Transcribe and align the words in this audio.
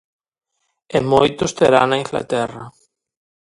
E 0.95 0.97
moitos 1.11 1.51
terá 1.57 1.81
na 1.85 1.99
Inglaterra. 2.03 2.65